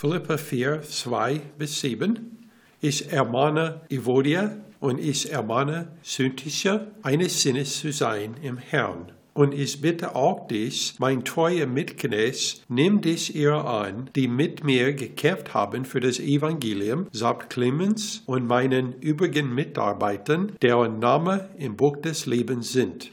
Philippa 0.00 0.38
4, 0.38 0.80
2 0.80 1.42
bis 1.58 1.82
7. 1.82 2.48
Ich 2.80 3.12
ermahne 3.12 3.82
Evodia 3.90 4.56
und 4.80 4.98
ich 4.98 5.30
ermahne 5.30 5.88
Syntyche, 6.00 6.90
eines 7.02 7.42
Sinnes 7.42 7.80
zu 7.80 7.92
sein 7.92 8.34
im 8.40 8.56
Herrn. 8.56 9.12
Und 9.34 9.52
ich 9.52 9.82
bitte 9.82 10.16
auch 10.16 10.48
dich, 10.48 10.94
mein 10.98 11.22
treuer 11.22 11.66
Mitknecht, 11.66 12.64
nimm 12.70 13.02
dich 13.02 13.36
ihrer 13.36 13.66
an, 13.66 14.08
die 14.16 14.26
mit 14.26 14.64
mir 14.64 14.94
gekämpft 14.94 15.52
haben 15.52 15.84
für 15.84 16.00
das 16.00 16.18
Evangelium, 16.18 17.06
sagt 17.12 17.50
Clemens 17.50 18.22
und 18.24 18.46
meinen 18.46 18.94
übrigen 19.02 19.54
Mitarbeitern, 19.54 20.52
deren 20.62 20.98
Name 20.98 21.50
im 21.58 21.76
Buch 21.76 21.98
des 21.98 22.24
Lebens 22.24 22.72
sind. 22.72 23.12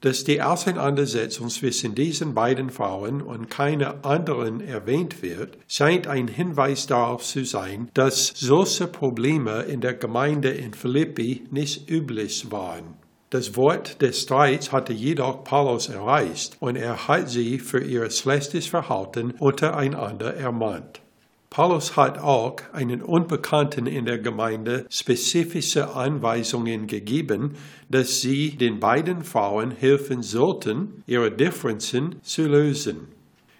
Dass 0.00 0.22
die 0.22 0.40
Auseinandersetzung 0.42 1.48
zwischen 1.48 1.96
diesen 1.96 2.32
beiden 2.32 2.70
Frauen 2.70 3.20
und 3.20 3.50
keiner 3.50 4.04
anderen 4.04 4.60
erwähnt 4.60 5.22
wird, 5.22 5.58
scheint 5.66 6.06
ein 6.06 6.28
Hinweis 6.28 6.86
darauf 6.86 7.24
zu 7.24 7.44
sein, 7.44 7.90
dass 7.94 8.32
solche 8.36 8.86
Probleme 8.86 9.62
in 9.62 9.80
der 9.80 9.94
Gemeinde 9.94 10.50
in 10.50 10.72
Philippi 10.72 11.46
nicht 11.50 11.90
üblich 11.90 12.52
waren. 12.52 12.94
Das 13.30 13.56
Wort 13.56 14.00
des 14.00 14.22
Streits 14.22 14.70
hatte 14.70 14.92
jedoch 14.92 15.42
Paulus 15.42 15.88
erreicht 15.88 16.56
und 16.60 16.76
er 16.76 17.08
hat 17.08 17.28
sie 17.28 17.58
für 17.58 17.82
ihr 17.82 18.08
schlechtes 18.10 18.68
Verhalten 18.68 19.32
untereinander 19.32 20.34
ermahnt. 20.34 21.00
Paulus 21.50 21.96
hat 21.96 22.18
auch 22.18 22.56
einen 22.72 23.00
Unbekannten 23.00 23.86
in 23.86 24.04
der 24.04 24.18
Gemeinde 24.18 24.86
spezifische 24.90 25.94
Anweisungen 25.94 26.86
gegeben, 26.86 27.54
dass 27.88 28.20
sie 28.20 28.56
den 28.56 28.80
beiden 28.80 29.24
Frauen 29.24 29.70
helfen 29.70 30.22
sollten, 30.22 31.02
ihre 31.06 31.30
Differenzen 31.30 32.16
zu 32.22 32.46
lösen. 32.46 33.08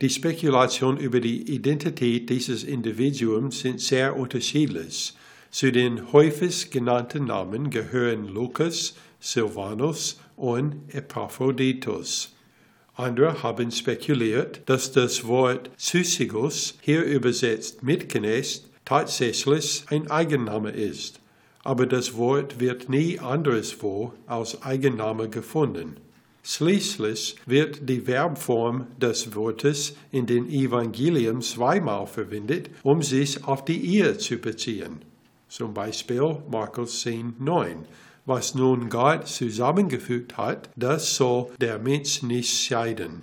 Die 0.00 0.10
Spekulationen 0.10 0.98
über 0.98 1.20
die 1.20 1.54
Identität 1.54 2.28
dieses 2.28 2.64
Individuums 2.64 3.60
sind 3.60 3.80
sehr 3.80 4.16
unterschiedlich. 4.16 5.14
Zu 5.50 5.72
den 5.72 6.12
häufig 6.12 6.70
genannten 6.70 7.26
Namen 7.26 7.70
gehören 7.70 8.26
Lukas, 8.26 8.94
Silvanus 9.20 10.20
und 10.36 10.92
Epaphroditus. 10.92 12.35
Andere 12.96 13.42
haben 13.42 13.70
spekuliert, 13.70 14.62
dass 14.64 14.90
das 14.90 15.26
Wort 15.26 15.70
Syzygus, 15.76 16.78
hier 16.80 17.02
übersetzt 17.02 17.82
Mitknecht, 17.82 18.64
tatsächlich 18.86 19.84
ein 19.90 20.10
Eigenname 20.10 20.70
ist. 20.70 21.20
Aber 21.62 21.84
das 21.84 22.16
Wort 22.16 22.58
wird 22.58 22.88
nie 22.88 23.18
anderswo 23.18 24.14
als 24.26 24.62
Eigenname 24.62 25.28
gefunden. 25.28 25.96
Schließlich 26.42 27.36
wird 27.44 27.86
die 27.86 28.00
Verbform 28.00 28.86
des 28.98 29.34
Wortes 29.34 29.94
in 30.10 30.24
den 30.24 30.48
Evangelien 30.48 31.42
zweimal 31.42 32.06
verwendet, 32.06 32.70
um 32.82 33.02
sich 33.02 33.44
auf 33.44 33.64
die 33.66 33.94
Ehe 33.94 34.16
zu 34.16 34.38
beziehen. 34.38 35.02
Zum 35.48 35.74
Beispiel 35.74 36.38
Markus 36.48 37.02
10, 37.02 37.34
9 37.40 37.84
was 38.26 38.54
nun 38.54 38.90
Gott 38.90 39.26
zusammengefügt 39.28 40.36
hat, 40.36 40.68
das 40.76 41.16
soll 41.16 41.52
der 41.60 41.78
Mensch 41.78 42.22
nicht 42.22 42.50
scheiden. 42.50 43.22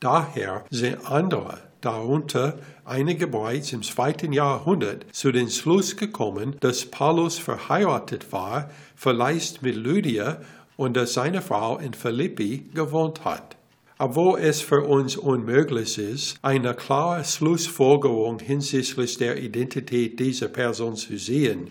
Daher 0.00 0.64
sind 0.70 1.06
andere, 1.06 1.58
darunter 1.80 2.58
einige 2.84 3.28
bereits 3.28 3.72
im 3.72 3.82
zweiten 3.82 4.32
Jahrhundert, 4.32 5.06
zu 5.12 5.30
dem 5.30 5.48
Schluss 5.48 5.96
gekommen, 5.96 6.56
dass 6.60 6.86
Paulus 6.86 7.38
verheiratet 7.38 8.32
war, 8.32 8.70
vielleicht 8.96 9.62
mit 9.62 9.76
Lydia 9.76 10.40
und 10.76 10.96
dass 10.96 11.14
seine 11.14 11.40
Frau 11.40 11.78
in 11.78 11.94
Philippi 11.94 12.68
gewohnt 12.74 13.24
hat. 13.24 13.56
Obwohl 13.98 14.40
es 14.40 14.60
für 14.60 14.82
uns 14.82 15.16
unmöglich 15.16 15.96
ist, 15.96 16.36
eine 16.42 16.74
klare 16.74 17.24
Schlussfolgerung 17.24 18.40
hinsichtlich 18.40 19.16
der 19.18 19.40
Identität 19.40 20.18
dieser 20.18 20.48
Person 20.48 20.96
zu 20.96 21.16
sehen, 21.16 21.70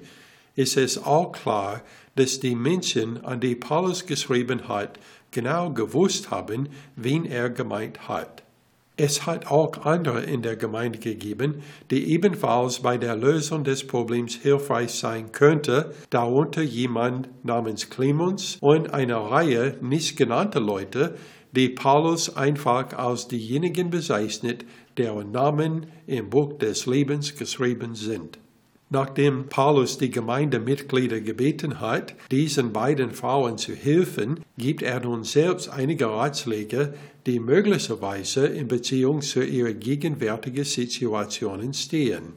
ist 0.55 0.77
es 0.77 1.03
auch 1.03 1.31
klar, 1.31 1.81
dass 2.15 2.39
die 2.39 2.55
Menschen, 2.55 3.23
an 3.23 3.39
die 3.39 3.55
Paulus 3.55 4.05
geschrieben 4.05 4.67
hat, 4.67 4.99
genau 5.31 5.71
gewusst 5.71 6.29
haben, 6.29 6.69
wen 6.95 7.25
er 7.25 7.49
gemeint 7.49 8.07
hat. 8.07 8.43
Es 8.97 9.25
hat 9.25 9.47
auch 9.47 9.85
andere 9.85 10.21
in 10.21 10.41
der 10.41 10.57
Gemeinde 10.57 10.99
gegeben, 10.99 11.63
die 11.89 12.11
ebenfalls 12.11 12.81
bei 12.81 12.97
der 12.97 13.15
Lösung 13.15 13.63
des 13.63 13.87
Problems 13.87 14.35
hilfreich 14.35 14.91
sein 14.91 15.31
könnte, 15.31 15.95
darunter 16.09 16.61
jemand 16.61 17.29
namens 17.43 17.89
Clemens 17.89 18.57
und 18.59 18.93
eine 18.93 19.15
Reihe 19.15 19.77
nicht 19.81 20.17
genannter 20.17 20.59
Leute, 20.59 21.15
die 21.53 21.69
Paulus 21.69 22.35
einfach 22.35 22.93
als 22.93 23.27
diejenigen 23.27 23.89
bezeichnet, 23.89 24.65
deren 24.97 25.31
Namen 25.31 25.87
im 26.05 26.29
Buch 26.29 26.57
des 26.59 26.85
Lebens 26.85 27.35
geschrieben 27.35 27.95
sind. 27.95 28.37
Nachdem 28.93 29.47
Paulus 29.47 29.97
die 29.97 30.11
Gemeindemitglieder 30.11 31.21
gebeten 31.21 31.79
hat, 31.79 32.13
diesen 32.29 32.73
beiden 32.73 33.11
Frauen 33.11 33.57
zu 33.57 33.73
helfen, 33.73 34.41
gibt 34.57 34.81
er 34.81 34.99
nun 34.99 35.23
selbst 35.23 35.69
einige 35.69 36.07
Ratschläge, 36.07 36.93
die 37.25 37.39
möglicherweise 37.39 38.47
in 38.47 38.67
Beziehung 38.67 39.21
zu 39.21 39.45
ihrer 39.45 39.71
gegenwärtigen 39.71 40.65
Situation 40.65 41.73
stehen. 41.73 42.33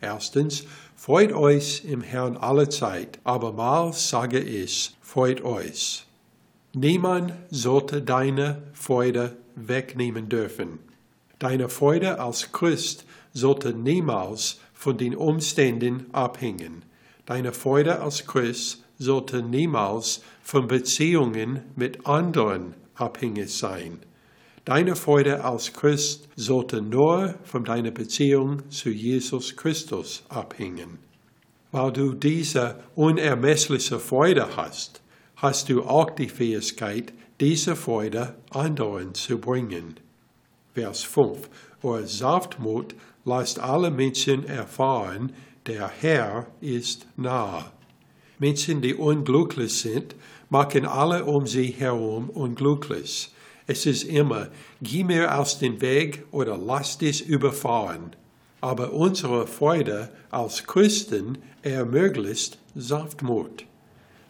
Erstens, 0.00 0.64
freut 0.96 1.34
euch 1.34 1.84
im 1.84 2.00
Herrn 2.00 2.38
alle 2.38 2.70
Zeit, 2.70 3.18
abermals 3.24 4.08
sage 4.08 4.40
ich, 4.40 4.96
freut 5.02 5.44
euch. 5.44 6.06
Niemand 6.72 7.34
sollte 7.50 8.00
deine 8.00 8.62
Freude 8.72 9.36
wegnehmen 9.54 10.30
dürfen. 10.30 10.78
Deine 11.38 11.68
Freude 11.68 12.20
als 12.20 12.52
Christ 12.52 13.04
sollte 13.34 13.74
niemals 13.74 14.60
von 14.80 14.96
den 14.96 15.14
Umständen 15.14 16.06
abhängen. 16.12 16.86
Deine 17.26 17.52
Freude 17.52 18.00
als 18.00 18.26
Christ 18.26 18.82
sollte 18.96 19.42
niemals 19.42 20.22
von 20.42 20.68
Beziehungen 20.68 21.60
mit 21.76 22.06
anderen 22.06 22.72
abhängig 22.94 23.50
sein. 23.50 23.98
Deine 24.64 24.96
Freude 24.96 25.44
als 25.44 25.74
Christ 25.74 26.30
sollte 26.34 26.80
nur 26.80 27.34
von 27.44 27.62
deiner 27.62 27.90
Beziehung 27.90 28.70
zu 28.70 28.88
Jesus 28.88 29.54
Christus 29.54 30.22
abhängen. 30.30 30.98
Weil 31.72 31.92
du 31.92 32.14
diese 32.14 32.82
unermessliche 32.94 33.98
Freude 33.98 34.56
hast, 34.56 35.02
hast 35.36 35.68
du 35.68 35.82
auch 35.82 36.08
die 36.08 36.30
Fähigkeit, 36.30 37.12
diese 37.38 37.76
Freude 37.76 38.34
anderen 38.50 39.12
zu 39.12 39.38
bringen. 39.38 40.00
Vers 40.72 41.02
5. 41.02 41.50
Eure 41.82 42.06
Sanftmut 42.06 42.94
lasst 43.24 43.58
alle 43.58 43.90
Menschen 43.90 44.44
erfahren, 44.44 45.32
der 45.66 45.88
Herr 45.88 46.46
ist 46.60 47.06
nah. 47.16 47.72
Menschen, 48.38 48.80
die 48.80 48.94
unglücklich 48.94 49.78
sind, 49.78 50.14
machen 50.48 50.86
alle 50.86 51.24
um 51.24 51.46
sie 51.46 51.68
herum 51.68 52.30
unglücklich. 52.30 53.32
Es 53.66 53.86
ist 53.86 54.04
immer, 54.04 54.48
geh 54.82 55.04
mir 55.04 55.38
aus 55.38 55.58
dem 55.58 55.80
Weg 55.80 56.24
oder 56.32 56.58
lass 56.58 56.98
dich 56.98 57.26
überfahren. 57.26 58.16
Aber 58.60 58.92
unsere 58.92 59.46
Freude 59.46 60.10
als 60.30 60.66
Christen 60.66 61.38
ermöglicht 61.62 62.58
Sanftmut. 62.74 63.64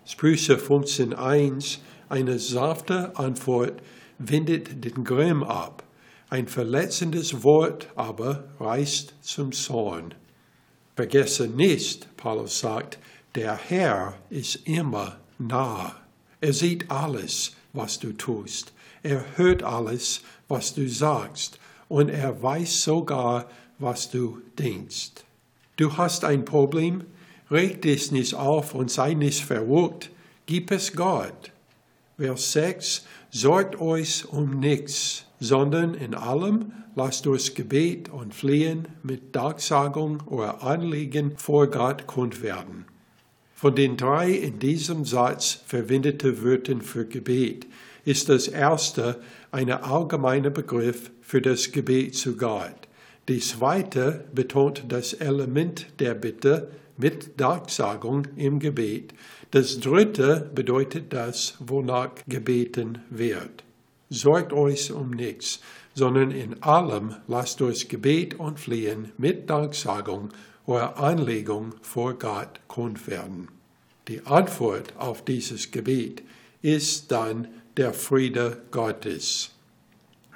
Sprüche 0.05 0.57
15.1 0.57 1.79
Eine 2.09 2.39
sanfte 2.39 3.17
Antwort 3.17 3.81
wendet 4.19 4.85
den 4.85 5.05
Grimm 5.05 5.43
ab. 5.43 5.85
Ein 6.31 6.47
verletzendes 6.47 7.43
Wort 7.43 7.89
aber 7.97 8.45
reißt 8.61 9.15
zum 9.21 9.51
Zorn. 9.51 10.15
Vergesse 10.95 11.49
nicht, 11.49 12.17
Paulus 12.17 12.61
sagt, 12.61 13.01
der 13.35 13.57
Herr 13.57 14.15
ist 14.31 14.69
immer 14.69 15.19
nah. 15.39 15.97
Er 16.41 16.53
sieht 16.53 16.89
alles, 16.89 17.57
was 17.73 17.99
du 17.99 18.13
tust. 18.13 18.73
Er 19.03 19.25
hört 19.37 19.65
alles, 19.65 20.23
was 20.47 20.73
du 20.73 20.89
sagst. 20.89 21.59
Und 21.89 22.11
er 22.11 22.41
weiß 22.41 22.85
sogar, 22.85 23.51
was 23.81 24.09
du 24.09 24.41
denkst. 24.57 25.25
Du 25.77 25.97
hast 25.97 26.25
ein 26.25 26.45
Problem? 26.45 27.07
Reg 27.51 27.83
dich 27.83 28.13
nicht 28.13 28.35
auf 28.35 28.77
und 28.77 28.89
sei 28.89 29.15
nicht 29.15 29.45
verrückt. 29.45 30.11
Gib 30.47 30.71
es 30.71 30.93
Gott. 30.93 31.51
Vers 32.19 32.53
6. 32.53 33.05
Sorgt 33.31 33.81
euch 33.81 34.25
um 34.29 34.59
nichts 34.59 35.27
sondern 35.41 35.95
in 35.95 36.15
allem 36.15 36.73
lasst 36.95 37.25
durch 37.27 37.55
Gebet 37.55 38.11
und 38.11 38.35
Flehen 38.35 38.87
mit 39.03 39.35
Danksagung 39.35 40.23
euer 40.27 40.63
Anliegen 40.63 41.33
vor 41.37 41.69
Gott 41.69 42.07
kund 42.07 42.43
werden. 42.43 42.85
Von 43.55 43.75
den 43.75 43.97
drei 43.97 44.31
in 44.31 44.59
diesem 44.59 45.05
Satz 45.05 45.63
verwendeten 45.67 46.43
Wörtern 46.43 46.83
für 46.83 47.07
Gebet 47.07 47.67
ist 48.05 48.29
das 48.29 48.49
erste 48.49 49.21
ein 49.51 49.71
allgemeiner 49.71 50.51
Begriff 50.51 51.11
für 51.21 51.43
das 51.43 51.73
Gebet 51.73 52.15
zu 52.15 52.37
Gott. 52.37 52.89
Die 53.29 53.41
zweite 53.41 54.25
betont 54.35 54.85
das 54.89 55.13
Element 55.13 55.87
der 55.99 56.15
Bitte 56.15 56.71
mit 57.01 57.41
Danksagung 57.41 58.27
im 58.37 58.61
Gebet. 58.61 59.15
Das 59.51 59.81
dritte 59.81 60.51
bedeutet 60.55 61.13
das, 61.13 61.57
wonach 61.59 62.11
gebeten 62.29 63.03
wird. 63.11 63.65
Sorgt 64.11 64.53
euch 64.53 64.93
um 64.93 65.11
nichts. 65.11 65.61
sondern 65.95 66.31
in 66.31 66.63
allem 66.63 67.17
lasst 67.27 67.61
durch 67.61 67.89
Gebet 67.89 68.39
und 68.39 68.61
Flehen 68.61 69.13
mit 69.19 69.51
Danksagung 69.51 70.31
eure 70.67 70.97
Anlegung 70.97 71.75
vor 71.83 72.15
Gott 72.15 72.61
kund 72.69 73.07
werden. 73.09 73.49
Die 74.09 74.25
Antwort 74.25 74.95
auf 74.97 75.25
dieses 75.25 75.71
Gebet 75.71 76.23
ist 76.63 77.11
dann 77.11 77.49
der 77.77 77.93
Friede 77.93 78.63
Gottes. 78.71 79.51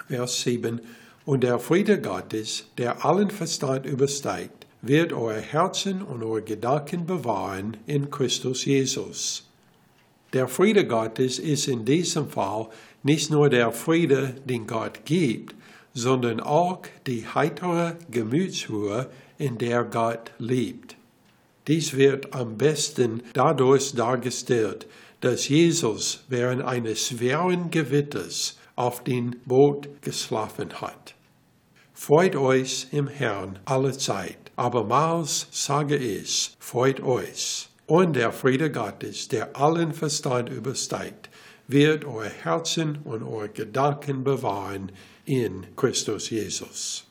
Vers 0.08 0.42
7. 0.42 0.80
Und 1.24 1.44
der 1.44 1.58
Friede 1.58 2.00
Gottes, 2.00 2.66
der 2.76 3.04
allen 3.04 3.30
Verstand 3.30 3.86
übersteigt, 3.86 4.63
wird 4.86 5.12
euer 5.12 5.40
Herzen 5.40 6.02
und 6.02 6.22
eure 6.22 6.42
Gedanken 6.42 7.06
bewahren 7.06 7.76
in 7.86 8.10
Christus 8.10 8.64
Jesus. 8.64 9.48
Der 10.32 10.48
Friede 10.48 10.86
Gottes 10.86 11.38
ist 11.38 11.68
in 11.68 11.84
diesem 11.84 12.28
Fall 12.28 12.68
nicht 13.02 13.30
nur 13.30 13.50
der 13.50 13.70
Friede, 13.72 14.34
den 14.44 14.66
Gott 14.66 15.04
gibt, 15.04 15.54
sondern 15.92 16.40
auch 16.40 16.82
die 17.06 17.26
heitere 17.26 17.94
Gemütsruhe, 18.10 19.08
in 19.38 19.58
der 19.58 19.84
Gott 19.84 20.32
lebt. 20.38 20.96
Dies 21.66 21.94
wird 21.96 22.34
am 22.34 22.58
besten 22.58 23.22
dadurch 23.32 23.94
dargestellt, 23.94 24.86
dass 25.20 25.48
Jesus 25.48 26.24
während 26.28 26.62
eines 26.62 27.08
schweren 27.08 27.70
Gewitters 27.70 28.58
auf 28.76 29.02
dem 29.04 29.36
Boot 29.46 29.88
geschlafen 30.02 30.80
hat. 30.80 31.14
Freut 31.96 32.34
euch 32.34 32.88
im 32.90 33.06
Herrn 33.06 33.60
alle 33.66 33.96
Zeit, 33.96 34.50
abermals 34.56 35.46
sage 35.52 35.96
ich, 35.96 36.56
freut 36.58 37.00
euch. 37.00 37.68
Und 37.86 38.16
der 38.16 38.32
Friede 38.32 38.72
Gottes, 38.72 39.28
der 39.28 39.56
allen 39.56 39.92
Verstand 39.92 40.48
übersteigt, 40.50 41.30
wird 41.68 42.04
euer 42.04 42.28
Herzen 42.28 42.98
und 43.04 43.22
eure 43.22 43.48
Gedanken 43.48 44.24
bewahren 44.24 44.90
in 45.24 45.66
Christus 45.76 46.30
Jesus. 46.30 47.04